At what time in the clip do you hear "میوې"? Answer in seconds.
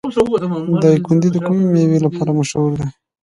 1.73-1.99